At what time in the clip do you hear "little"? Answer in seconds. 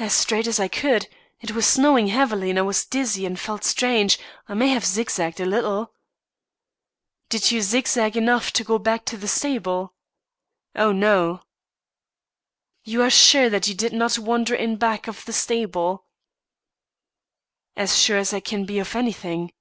5.46-5.94